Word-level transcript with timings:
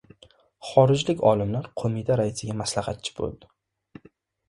Xorijlik 0.69 1.21
olimlar 1.33 1.69
qo‘mita 1.83 2.19
raisiga 2.25 2.59
maslahatchi 2.65 3.19
bo‘ldi 3.25 4.13